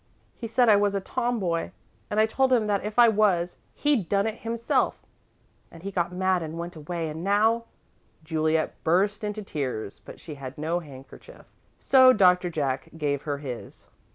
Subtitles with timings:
[0.35, 1.69] He said I was a tomboy,
[2.09, 5.05] and I told him that if I was, he'd done it himself,
[5.69, 7.65] and he got mad and went away, and now"
[8.23, 11.45] Juliet burst into tears, but she had no handkerchief,
[11.77, 13.85] so Doctor Jack gave her his.